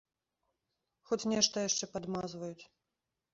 Хоць 1.09 1.19
нешта 1.33 1.55
яшчэ 1.69 1.85
падмазваюць. 1.99 2.63